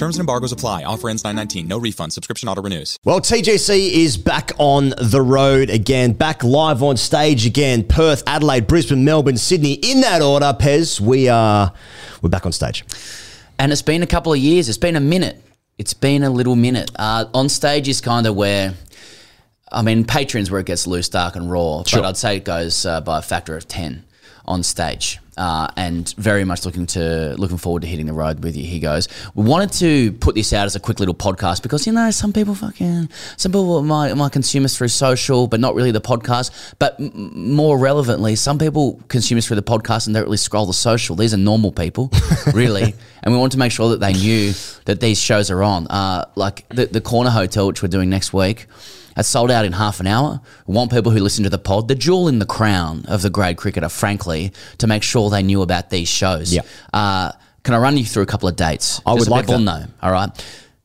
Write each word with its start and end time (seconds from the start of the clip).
Terms 0.00 0.16
and 0.16 0.22
embargoes 0.22 0.50
apply. 0.50 0.84
Offer 0.84 1.10
ends 1.10 1.24
919. 1.24 1.68
No 1.68 1.76
refund. 1.76 2.14
Subscription 2.14 2.48
auto 2.48 2.62
renews. 2.62 2.96
Well, 3.04 3.20
TGC 3.20 3.90
is 3.92 4.16
back 4.16 4.50
on 4.56 4.94
the 4.96 5.20
road 5.20 5.68
again, 5.68 6.14
back 6.14 6.42
live 6.42 6.82
on 6.82 6.96
stage 6.96 7.44
again. 7.44 7.84
Perth, 7.84 8.22
Adelaide, 8.26 8.66
Brisbane, 8.66 9.04
Melbourne, 9.04 9.36
Sydney. 9.36 9.74
In 9.74 10.00
that 10.00 10.22
order, 10.22 10.56
Pez, 10.58 11.02
we 11.02 11.28
are 11.28 11.74
we're 12.22 12.30
back 12.30 12.46
on 12.46 12.52
stage. 12.52 12.82
And 13.58 13.72
it's 13.72 13.82
been 13.82 14.02
a 14.02 14.06
couple 14.06 14.32
of 14.32 14.38
years. 14.38 14.70
It's 14.70 14.78
been 14.78 14.96
a 14.96 15.00
minute. 15.00 15.44
It's 15.76 15.92
been 15.92 16.22
a 16.22 16.30
little 16.30 16.56
minute. 16.56 16.90
Uh, 16.96 17.26
on 17.34 17.50
stage 17.50 17.86
is 17.86 18.00
kind 18.00 18.26
of 18.26 18.34
where, 18.34 18.72
I 19.70 19.82
mean, 19.82 20.06
patrons 20.06 20.50
where 20.50 20.60
it 20.60 20.66
gets 20.66 20.86
loose, 20.86 21.10
dark, 21.10 21.36
and 21.36 21.50
raw. 21.50 21.82
Sure. 21.82 22.00
But 22.00 22.08
I'd 22.08 22.16
say 22.16 22.36
it 22.38 22.46
goes 22.46 22.86
uh, 22.86 23.02
by 23.02 23.18
a 23.18 23.22
factor 23.22 23.54
of 23.54 23.68
ten 23.68 24.06
on 24.46 24.62
stage. 24.62 25.18
Uh, 25.40 25.68
and 25.76 26.12
very 26.18 26.44
much 26.44 26.66
looking 26.66 26.84
to 26.84 27.34
looking 27.38 27.56
forward 27.56 27.80
to 27.80 27.88
hitting 27.88 28.04
the 28.04 28.12
road 28.12 28.44
with 28.44 28.54
you. 28.54 28.62
He 28.62 28.78
goes. 28.78 29.08
We 29.34 29.42
wanted 29.42 29.72
to 29.78 30.12
put 30.12 30.34
this 30.34 30.52
out 30.52 30.66
as 30.66 30.76
a 30.76 30.80
quick 30.80 31.00
little 31.00 31.14
podcast 31.14 31.62
because 31.62 31.86
you 31.86 31.94
know 31.94 32.10
some 32.10 32.30
people 32.34 32.54
fucking 32.54 33.08
some 33.38 33.50
people 33.50 33.82
might 33.82 34.14
might 34.16 34.32
consume 34.32 34.66
us 34.66 34.76
through 34.76 34.88
social, 34.88 35.46
but 35.46 35.58
not 35.58 35.74
really 35.74 35.92
the 35.92 36.00
podcast. 36.02 36.74
But 36.78 37.00
m- 37.00 37.54
more 37.54 37.78
relevantly, 37.78 38.36
some 38.36 38.58
people 38.58 39.00
consume 39.08 39.38
us 39.38 39.46
through 39.46 39.56
the 39.56 39.62
podcast 39.62 40.06
and 40.06 40.14
don't 40.14 40.24
really 40.24 40.36
scroll 40.36 40.66
the 40.66 40.74
social. 40.74 41.16
These 41.16 41.32
are 41.32 41.38
normal 41.38 41.72
people, 41.72 42.10
really, 42.52 42.94
and 43.22 43.32
we 43.32 43.38
wanted 43.38 43.52
to 43.52 43.58
make 43.58 43.72
sure 43.72 43.88
that 43.88 44.00
they 44.00 44.12
knew 44.12 44.52
that 44.84 45.00
these 45.00 45.18
shows 45.18 45.50
are 45.50 45.62
on. 45.62 45.86
Uh, 45.86 46.26
like 46.34 46.68
the 46.68 46.84
the 46.84 47.00
Corner 47.00 47.30
Hotel, 47.30 47.66
which 47.66 47.80
we're 47.82 47.88
doing 47.88 48.10
next 48.10 48.34
week. 48.34 48.66
It's 49.16 49.28
sold 49.28 49.50
out 49.50 49.64
in 49.64 49.72
half 49.72 50.00
an 50.00 50.06
hour. 50.06 50.40
We 50.66 50.74
want 50.74 50.90
people 50.90 51.12
who 51.12 51.20
listen 51.20 51.44
to 51.44 51.50
the 51.50 51.58
pod, 51.58 51.88
the 51.88 51.94
jewel 51.94 52.28
in 52.28 52.38
the 52.38 52.46
crown 52.46 53.04
of 53.06 53.22
the 53.22 53.30
grade 53.30 53.56
cricketer, 53.56 53.88
frankly, 53.88 54.52
to 54.78 54.86
make 54.86 55.02
sure 55.02 55.30
they 55.30 55.42
knew 55.42 55.62
about 55.62 55.90
these 55.90 56.08
shows. 56.08 56.52
Yeah. 56.52 56.62
Uh, 56.92 57.32
can 57.62 57.74
I 57.74 57.78
run 57.78 57.96
you 57.96 58.04
through 58.04 58.22
a 58.22 58.26
couple 58.26 58.48
of 58.48 58.56
dates? 58.56 59.00
I 59.04 59.12
would 59.12 59.24
so 59.24 59.30
like 59.30 59.46
people 59.46 59.58
that. 59.58 59.64
know. 59.64 59.86
All 60.02 60.12
right. 60.12 60.30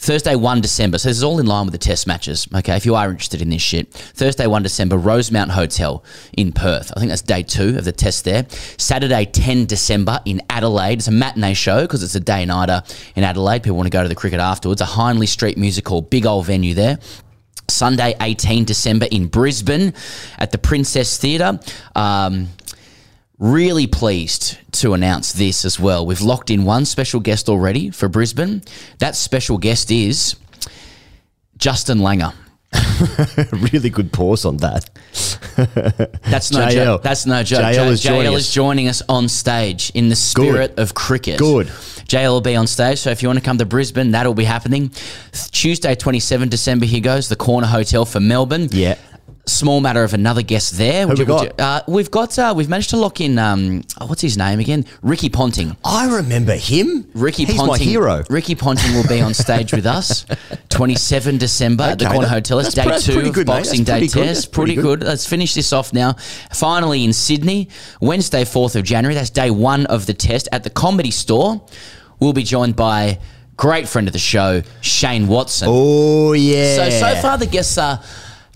Thursday, 0.00 0.34
1 0.34 0.62
December. 0.62 0.96
So 0.96 1.10
this 1.10 1.18
is 1.18 1.22
all 1.22 1.38
in 1.40 1.46
line 1.46 1.66
with 1.66 1.72
the 1.72 1.78
test 1.78 2.06
matches. 2.06 2.48
Okay. 2.54 2.74
If 2.74 2.86
you 2.86 2.94
are 2.94 3.10
interested 3.10 3.42
in 3.42 3.50
this 3.50 3.60
shit. 3.60 3.92
Thursday, 3.92 4.46
1 4.46 4.62
December, 4.62 4.96
Rosemount 4.96 5.50
Hotel 5.50 6.02
in 6.32 6.52
Perth. 6.52 6.90
I 6.96 7.00
think 7.00 7.10
that's 7.10 7.20
day 7.20 7.42
two 7.42 7.76
of 7.76 7.84
the 7.84 7.92
test 7.92 8.24
there. 8.24 8.46
Saturday, 8.78 9.26
10 9.26 9.66
December 9.66 10.20
in 10.24 10.40
Adelaide. 10.48 11.00
It's 11.00 11.08
a 11.08 11.12
matinee 11.12 11.52
show 11.52 11.82
because 11.82 12.02
it's 12.02 12.14
a 12.14 12.20
day 12.20 12.46
nighter 12.46 12.82
in 13.14 13.24
Adelaide. 13.24 13.62
People 13.62 13.76
want 13.76 13.88
to 13.88 13.90
go 13.90 14.02
to 14.02 14.08
the 14.08 14.14
cricket 14.14 14.40
afterwards. 14.40 14.80
A 14.80 14.86
Hindley 14.86 15.26
Street 15.26 15.58
Music 15.58 15.86
Hall, 15.86 16.00
big 16.00 16.24
old 16.24 16.46
venue 16.46 16.72
there. 16.72 16.98
Sunday, 17.70 18.14
18 18.20 18.64
December 18.64 19.06
in 19.10 19.28
Brisbane 19.28 19.94
at 20.38 20.50
the 20.52 20.58
Princess 20.58 21.18
Theatre. 21.18 21.58
Um, 21.94 22.48
really 23.38 23.86
pleased 23.86 24.58
to 24.72 24.92
announce 24.92 25.32
this 25.32 25.64
as 25.64 25.80
well. 25.80 26.04
We've 26.04 26.20
locked 26.20 26.50
in 26.50 26.64
one 26.64 26.84
special 26.84 27.20
guest 27.20 27.48
already 27.48 27.90
for 27.90 28.08
Brisbane. 28.08 28.62
That 28.98 29.16
special 29.16 29.56
guest 29.56 29.90
is 29.90 30.36
Justin 31.56 31.98
Langer. 31.98 32.34
really 33.72 33.90
good 33.90 34.12
pause 34.12 34.44
on 34.44 34.58
that. 34.58 34.90
That's 36.22 36.50
no 36.50 36.60
JL. 36.60 36.70
joke. 36.72 37.02
That's 37.02 37.26
no 37.26 37.42
joke. 37.42 37.60
JL 37.62 37.90
is 37.90 38.02
joining 38.02 38.32
JL 38.32 38.34
us. 38.34 38.40
is 38.40 38.52
joining 38.52 38.88
us 38.88 39.02
on 39.08 39.28
stage 39.28 39.90
in 39.94 40.08
the 40.08 40.16
spirit 40.16 40.78
of 40.78 40.94
cricket. 40.94 41.38
Good. 41.38 41.66
JL 41.68 42.30
will 42.30 42.40
be 42.40 42.56
on 42.56 42.66
stage, 42.66 42.98
so 42.98 43.10
if 43.10 43.22
you 43.22 43.28
want 43.28 43.38
to 43.38 43.44
come 43.44 43.58
to 43.58 43.64
Brisbane, 43.64 44.10
that'll 44.12 44.34
be 44.34 44.44
happening. 44.44 44.90
Tuesday, 45.52 45.94
27 45.94 46.48
December, 46.48 46.86
here 46.86 47.00
goes, 47.00 47.28
the 47.28 47.36
Corner 47.36 47.68
Hotel 47.68 48.04
for 48.04 48.18
Melbourne. 48.20 48.68
Yeah. 48.72 48.96
Small 49.50 49.80
matter 49.80 50.04
of 50.04 50.14
another 50.14 50.42
guest 50.42 50.78
there. 50.78 51.02
Who 51.02 51.08
Would 51.08 51.18
we 51.18 51.24
you, 51.24 51.26
got? 51.26 51.42
You, 51.44 51.50
uh, 51.64 51.80
we've 51.88 52.10
got, 52.10 52.38
uh, 52.38 52.54
we've 52.56 52.68
managed 52.68 52.90
to 52.90 52.96
lock 52.96 53.20
in, 53.20 53.38
um, 53.38 53.82
oh, 54.00 54.06
what's 54.06 54.22
his 54.22 54.38
name 54.38 54.60
again? 54.60 54.86
Ricky 55.02 55.28
Ponting. 55.28 55.76
I 55.84 56.14
remember 56.16 56.54
him. 56.54 57.10
Ricky 57.14 57.44
He's 57.44 57.56
Ponting, 57.56 57.68
my 57.72 57.78
hero. 57.78 58.22
Ricky 58.30 58.54
Ponting 58.54 58.94
will 58.94 59.06
be 59.06 59.20
on 59.20 59.34
stage 59.34 59.72
with 59.72 59.86
us. 59.86 60.24
27 60.70 61.38
December 61.38 61.84
at 61.84 61.98
the 61.98 62.06
Corner 62.06 62.20
that- 62.22 62.28
Hotel. 62.28 62.58
It's 62.60 62.72
day 62.74 62.84
that's 62.84 63.04
two 63.04 63.18
of 63.20 63.34
good. 63.34 63.46
Boxing 63.46 63.84
Day 63.84 64.00
good. 64.00 64.10
test. 64.10 64.52
Pretty 64.52 64.74
Pretty 64.74 64.82
good. 64.88 65.00
good. 65.00 65.08
Let's 65.08 65.26
finish 65.26 65.54
this 65.54 65.72
off 65.72 65.92
now. 65.92 66.12
Finally 66.52 67.04
in 67.04 67.12
Sydney, 67.12 67.68
Wednesday, 68.00 68.44
4th 68.44 68.76
of 68.76 68.84
January. 68.84 69.14
That's 69.14 69.30
day 69.30 69.50
one 69.50 69.86
of 69.86 70.06
the 70.06 70.14
test 70.14 70.48
at 70.52 70.62
the 70.64 70.70
Comedy 70.70 71.10
Store. 71.10 71.60
We'll 72.20 72.32
be 72.32 72.44
joined 72.44 72.76
by 72.76 73.18
great 73.56 73.88
friend 73.88 74.06
of 74.06 74.12
the 74.12 74.18
show, 74.18 74.62
Shane 74.80 75.26
Watson. 75.26 75.68
Oh 75.70 76.32
yeah. 76.34 76.76
So 76.76 76.90
so 76.90 77.14
far 77.20 77.36
the 77.38 77.46
guests 77.46 77.76
are 77.78 78.00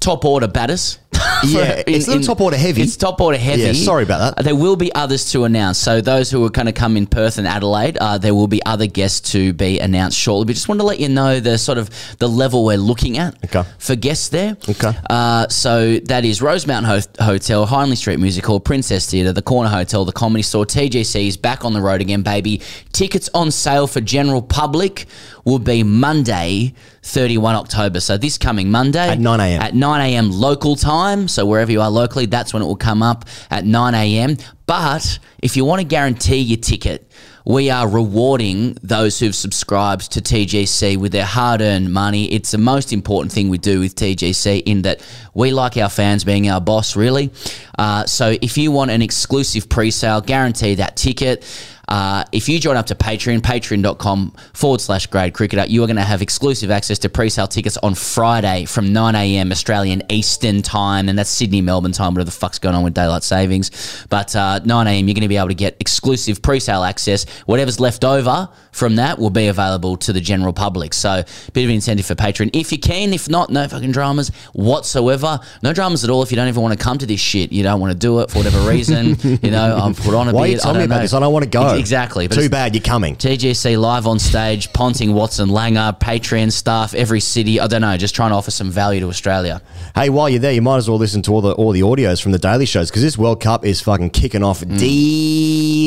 top 0.00 0.24
order 0.24 0.48
batters. 0.48 0.98
Yeah, 1.42 1.82
it's 1.86 2.06
not 2.06 2.22
top 2.22 2.40
order 2.42 2.56
heavy. 2.58 2.82
It's 2.82 2.96
top 2.98 3.18
order 3.20 3.38
heavy. 3.38 3.62
Yeah, 3.62 3.72
sorry 3.72 4.02
about 4.02 4.36
that. 4.36 4.44
There 4.44 4.54
will 4.54 4.76
be 4.76 4.94
others 4.94 5.32
to 5.32 5.44
announce. 5.44 5.78
So 5.78 6.02
those 6.02 6.30
who 6.30 6.44
are 6.44 6.50
going 6.50 6.66
to 6.66 6.72
come 6.72 6.98
in 6.98 7.06
Perth 7.06 7.38
and 7.38 7.46
Adelaide, 7.46 7.96
uh, 7.98 8.18
there 8.18 8.34
will 8.34 8.46
be 8.46 8.62
other 8.66 8.86
guests 8.86 9.32
to 9.32 9.54
be 9.54 9.78
announced 9.80 10.18
shortly. 10.18 10.44
We 10.50 10.54
just 10.54 10.68
want 10.68 10.80
to 10.82 10.86
let 10.86 11.00
you 11.00 11.08
know 11.08 11.40
the 11.40 11.56
sort 11.56 11.78
of 11.78 11.88
the 12.18 12.28
level 12.28 12.64
we're 12.66 12.76
looking 12.76 13.16
at 13.16 13.42
Okay. 13.46 13.66
for 13.78 13.96
guests 13.96 14.28
there. 14.28 14.56
Okay. 14.68 14.92
Uh, 15.08 15.48
so 15.48 15.96
that 16.00 16.26
is 16.26 16.42
Rosemount 16.42 16.84
Ho- 16.84 17.24
Hotel, 17.24 17.64
Hindley 17.66 17.96
Street 17.96 18.18
Music 18.18 18.44
Hall, 18.44 18.60
Princess 18.60 19.10
Theatre, 19.10 19.32
the 19.32 19.40
Corner 19.42 19.70
Hotel, 19.70 20.04
the 20.04 20.12
Comedy 20.12 20.42
Store, 20.42 20.66
TGC 20.66 21.26
is 21.26 21.36
back 21.38 21.64
on 21.64 21.72
the 21.72 21.80
road 21.80 22.02
again, 22.02 22.22
baby. 22.22 22.60
Tickets 22.92 23.30
on 23.32 23.50
sale 23.50 23.86
for 23.86 24.02
general 24.02 24.42
public 24.42 25.06
will 25.44 25.58
be 25.58 25.82
Monday, 25.82 26.74
31 27.02 27.54
October. 27.54 28.00
So 28.00 28.16
this 28.16 28.38
coming 28.38 28.70
Monday 28.70 29.08
At 29.08 29.18
9 29.18 29.40
a.m.. 29.40 29.62
At 29.62 29.74
9 29.74 30.00
a.m. 30.00 30.30
local 30.30 30.76
time. 30.76 31.28
So 31.28 31.46
wherever 31.46 31.70
you 31.70 31.80
are 31.80 31.90
locally, 31.90 32.26
that's 32.26 32.52
when 32.52 32.62
it 32.62 32.66
will 32.66 32.76
come 32.76 33.02
up 33.02 33.24
at 33.50 33.64
9 33.64 33.94
a.m. 33.94 34.36
But 34.66 35.18
if 35.42 35.56
you 35.56 35.64
want 35.64 35.80
to 35.80 35.86
guarantee 35.86 36.38
your 36.38 36.58
ticket, 36.58 37.10
we 37.44 37.70
are 37.70 37.88
rewarding 37.88 38.76
those 38.82 39.18
who've 39.18 39.34
subscribed 39.34 40.12
to 40.12 40.20
TGC 40.20 40.96
with 40.96 41.12
their 41.12 41.24
hard 41.24 41.60
earned 41.60 41.92
money. 41.92 42.30
It's 42.32 42.50
the 42.50 42.58
most 42.58 42.92
important 42.92 43.32
thing 43.32 43.48
we 43.48 43.58
do 43.58 43.80
with 43.80 43.94
TGC 43.94 44.62
in 44.64 44.82
that 44.82 45.00
we 45.34 45.50
like 45.50 45.76
our 45.76 45.88
fans 45.88 46.22
being 46.22 46.48
our 46.48 46.60
boss, 46.60 46.96
really. 46.96 47.30
Uh, 47.78 48.04
so 48.06 48.36
if 48.42 48.58
you 48.58 48.70
want 48.70 48.90
an 48.90 49.02
exclusive 49.02 49.68
pre 49.68 49.90
sale, 49.90 50.20
guarantee 50.20 50.76
that 50.76 50.96
ticket. 50.96 51.44
Uh, 51.90 52.24
if 52.30 52.48
you 52.48 52.60
join 52.60 52.76
up 52.76 52.86
to 52.86 52.94
Patreon, 52.94 53.40
patreon.com 53.40 54.32
forward 54.54 54.80
slash 54.80 55.06
grade 55.08 55.34
cricketer, 55.34 55.66
you 55.66 55.82
are 55.82 55.86
going 55.88 55.96
to 55.96 56.02
have 56.02 56.22
exclusive 56.22 56.70
access 56.70 57.00
to 57.00 57.08
pre 57.08 57.28
sale 57.28 57.48
tickets 57.48 57.76
on 57.78 57.94
Friday 57.96 58.64
from 58.64 58.92
9 58.92 59.14
a.m. 59.16 59.50
Australian 59.50 60.02
Eastern 60.08 60.62
time, 60.62 61.08
and 61.08 61.18
that's 61.18 61.30
Sydney, 61.30 61.60
Melbourne 61.60 61.90
time, 61.90 62.14
whatever 62.14 62.26
the 62.26 62.30
fuck's 62.30 62.60
going 62.60 62.76
on 62.76 62.84
with 62.84 62.94
daylight 62.94 63.24
savings. 63.24 64.06
But 64.08 64.36
uh, 64.36 64.60
9 64.64 64.86
a.m., 64.86 65.08
you're 65.08 65.14
going 65.14 65.22
to 65.22 65.28
be 65.28 65.36
able 65.36 65.48
to 65.48 65.54
get 65.54 65.76
exclusive 65.80 66.40
pre 66.42 66.60
sale 66.60 66.84
access. 66.84 67.28
Whatever's 67.46 67.80
left 67.80 68.04
over 68.04 68.48
from 68.70 68.96
that 68.96 69.18
will 69.18 69.30
be 69.30 69.48
available 69.48 69.96
to 69.96 70.12
the 70.12 70.20
general 70.20 70.52
public. 70.52 70.94
So, 70.94 71.24
bit 71.52 71.64
of 71.64 71.70
incentive 71.70 72.06
for 72.06 72.14
Patreon. 72.14 72.50
If 72.54 72.70
you 72.70 72.78
can, 72.78 73.12
if 73.12 73.28
not, 73.28 73.50
no 73.50 73.66
fucking 73.66 73.90
dramas 73.90 74.28
whatsoever. 74.52 75.40
No 75.62 75.72
dramas 75.72 76.04
at 76.04 76.10
all 76.10 76.22
if 76.22 76.30
you 76.30 76.36
don't 76.36 76.46
even 76.46 76.62
want 76.62 76.78
to 76.78 76.82
come 76.82 76.98
to 76.98 77.06
this 77.06 77.20
shit. 77.20 77.50
You 77.50 77.64
don't 77.64 77.80
want 77.80 77.92
to 77.92 77.98
do 77.98 78.20
it 78.20 78.30
for 78.30 78.38
whatever 78.38 78.60
reason. 78.68 79.16
you 79.42 79.50
know, 79.50 79.76
I'm 79.76 79.94
put 79.94 80.14
on 80.14 80.28
a 80.28 80.32
Why 80.32 80.42
are 80.42 80.44
bit. 80.44 80.52
you 80.52 80.58
telling 80.60 80.76
I 80.76 80.78
me 80.80 80.84
about 80.84 80.96
know. 80.96 81.02
this? 81.02 81.14
I 81.14 81.20
don't 81.20 81.32
want 81.32 81.42
to 81.44 81.50
go. 81.50 81.79
Ex- 81.80 81.90
Exactly. 81.90 82.28
But 82.28 82.36
Too 82.36 82.48
bad 82.48 82.74
you're 82.74 82.82
coming. 82.82 83.16
TGC 83.16 83.76
live 83.78 84.06
on 84.06 84.18
stage, 84.18 84.72
Ponting, 84.72 85.12
Watson, 85.12 85.48
Langer, 85.48 85.98
Patreon 85.98 86.52
staff, 86.52 86.94
every 86.94 87.18
city. 87.20 87.58
I 87.58 87.66
don't 87.66 87.80
know, 87.80 87.96
just 87.96 88.14
trying 88.14 88.30
to 88.30 88.36
offer 88.36 88.50
some 88.52 88.70
value 88.70 89.00
to 89.00 89.08
Australia. 89.08 89.60
Hey, 89.94 90.08
while 90.08 90.28
you're 90.28 90.38
there, 90.38 90.52
you 90.52 90.62
might 90.62 90.76
as 90.76 90.88
well 90.88 90.98
listen 90.98 91.20
to 91.22 91.32
all 91.32 91.40
the 91.40 91.52
all 91.54 91.72
the 91.72 91.80
audios 91.80 92.22
from 92.22 92.30
the 92.32 92.38
daily 92.38 92.64
shows 92.66 92.90
because 92.90 93.02
this 93.02 93.18
World 93.18 93.40
Cup 93.40 93.64
is 93.64 93.80
fucking 93.80 94.10
kicking 94.10 94.42
off 94.44 94.60
Mm. 94.60 94.78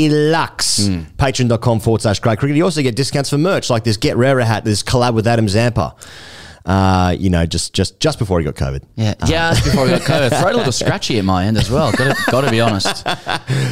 deluxe. 0.10 0.80
Patreon.com 1.18 1.80
forward 1.80 2.02
slash 2.02 2.20
great 2.20 2.40
cricket. 2.40 2.58
You 2.58 2.64
also 2.66 2.82
get 2.82 2.96
discounts 2.96 3.30
for 3.30 3.38
merch 3.38 3.70
like 3.70 3.84
this 3.84 3.98
Get 3.98 4.18
Rarer 4.18 4.44
hat, 4.44 4.66
this 4.66 4.84
collab 4.84 5.14
with 5.14 5.28
Adam 5.28 5.48
Zampa. 5.48 5.96
Uh, 6.66 7.14
you 7.20 7.30
know, 7.30 7.46
just 7.46 7.74
just 7.74 8.00
just 8.00 8.18
before 8.20 8.40
he 8.40 8.46
got 8.46 8.56
COVID. 8.56 8.84
Yeah, 8.96 9.16
just 9.54 9.66
before 9.66 9.84
we 9.84 9.90
got 9.90 10.02
COVID. 10.02 10.40
Throat 10.40 10.54
a 10.54 10.58
little 10.58 10.72
scratchy 10.72 11.20
at 11.20 11.26
my 11.26 11.46
end 11.46 11.58
as 11.58 11.70
well. 11.70 11.92
Got 11.92 12.16
to, 12.16 12.32
got 12.32 12.42
to 12.42 12.52
be 12.52 12.62
honest. 12.62 13.06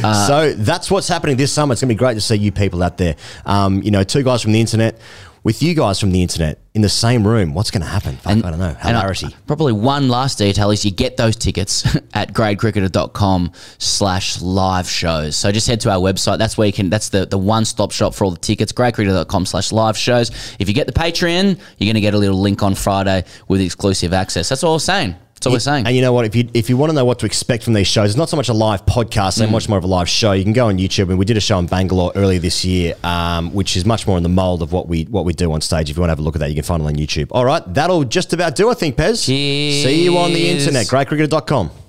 Uh, 0.04 0.26
so 0.26 0.52
that's 0.54 0.90
what's 0.90 1.06
happening 1.06 1.36
this 1.36 1.52
summer. 1.52 1.72
It's 1.72 1.80
going 1.80 1.88
to 1.88 1.94
be 1.94 1.98
great 1.98 2.14
to 2.14 2.20
see 2.20 2.34
you 2.34 2.50
people 2.50 2.82
out 2.82 2.98
there. 2.98 3.14
Um, 3.46 3.80
you 3.82 3.92
know, 3.92 4.02
two 4.02 4.24
guys 4.24 4.42
from 4.42 4.50
the 4.50 4.60
internet 4.60 4.98
with 5.44 5.62
you 5.62 5.74
guys 5.74 5.98
from 5.98 6.12
the 6.12 6.22
internet 6.22 6.58
in 6.74 6.82
the 6.82 6.88
same 6.88 7.26
room. 7.26 7.52
What's 7.54 7.70
going 7.70 7.82
to 7.82 7.88
happen? 7.88 8.16
Fuck, 8.16 8.44
I 8.44 8.50
don't 8.50 8.58
know. 8.58 8.76
and, 8.80 8.96
Hilarity. 8.96 9.34
probably 9.46 9.72
one 9.72 10.08
last 10.08 10.38
detail 10.38 10.70
is 10.70 10.84
you 10.84 10.90
get 10.90 11.16
those 11.16 11.36
tickets 11.36 11.84
at 12.14 12.32
gradecricketer.com 12.32 13.52
slash 13.78 14.40
live 14.40 14.88
shows. 14.88 15.36
So 15.36 15.50
just 15.52 15.66
head 15.66 15.80
to 15.80 15.90
our 15.90 15.98
website. 15.98 16.38
That's 16.38 16.56
where 16.56 16.66
you 16.66 16.72
can, 16.72 16.90
that's 16.90 17.08
the, 17.08 17.26
the 17.26 17.38
one 17.38 17.64
stop 17.64 17.90
shop 17.90 18.14
for 18.14 18.24
all 18.24 18.30
the 18.30 18.38
tickets, 18.38 18.72
gradecricketer.com 18.72 19.46
slash 19.46 19.72
live 19.72 19.96
shows. 19.96 20.30
If 20.58 20.68
you 20.68 20.74
get 20.74 20.86
the 20.86 20.92
Patreon, 20.92 21.58
you're 21.78 21.86
going 21.86 21.94
to 21.94 22.00
get 22.00 22.14
a 22.14 22.18
little 22.18 22.40
link 22.40 22.62
on 22.62 22.74
Friday 22.74 23.24
with 23.48 23.60
exclusive 23.60 24.12
access. 24.12 24.48
That's 24.48 24.62
all 24.64 24.74
we're 24.74 24.78
saying. 24.78 25.16
That's 25.50 25.54
we're 25.54 25.58
saying. 25.72 25.86
And 25.86 25.94
you 25.96 26.02
know 26.02 26.12
what? 26.12 26.24
If 26.24 26.34
you 26.36 26.48
if 26.54 26.68
you 26.70 26.76
want 26.76 26.90
to 26.90 26.94
know 26.94 27.04
what 27.04 27.18
to 27.20 27.26
expect 27.26 27.62
from 27.64 27.72
these 27.74 27.86
shows, 27.86 28.10
it's 28.10 28.16
not 28.18 28.28
so 28.28 28.36
much 28.36 28.48
a 28.48 28.52
live 28.52 28.84
podcast, 28.86 29.34
so 29.34 29.46
Mm. 29.46 29.50
much 29.50 29.68
more 29.68 29.78
of 29.78 29.84
a 29.84 29.86
live 29.88 30.08
show. 30.08 30.32
You 30.32 30.44
can 30.44 30.52
go 30.52 30.66
on 30.68 30.78
YouTube, 30.78 31.08
and 31.10 31.18
we 31.18 31.24
did 31.24 31.36
a 31.36 31.40
show 31.40 31.58
in 31.58 31.66
Bangalore 31.66 32.12
earlier 32.14 32.38
this 32.38 32.64
year, 32.64 32.94
um, 33.04 33.52
which 33.52 33.76
is 33.76 33.84
much 33.84 34.06
more 34.06 34.16
in 34.16 34.22
the 34.22 34.28
mold 34.28 34.62
of 34.62 34.72
what 34.72 34.88
we 34.88 35.04
what 35.04 35.24
we 35.24 35.32
do 35.32 35.52
on 35.52 35.60
stage. 35.60 35.90
If 35.90 35.96
you 35.96 36.00
want 36.00 36.08
to 36.08 36.12
have 36.12 36.18
a 36.18 36.22
look 36.22 36.36
at 36.36 36.40
that, 36.40 36.48
you 36.48 36.54
can 36.54 36.64
find 36.64 36.82
it 36.82 36.86
on 36.86 36.94
YouTube. 36.96 37.28
All 37.32 37.44
right, 37.44 37.62
that'll 37.74 38.04
just 38.04 38.32
about 38.32 38.54
do. 38.56 38.70
I 38.70 38.74
think, 38.74 38.96
Pez. 38.96 39.24
Cheers. 39.26 39.84
See 39.84 40.04
you 40.04 40.16
on 40.18 40.32
the 40.32 40.48
internet. 40.48 40.86
GradeCricketer.com. 40.86 41.81